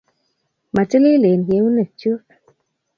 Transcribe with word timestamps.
Matililen 0.73 1.39
keunekchuk 1.47 2.25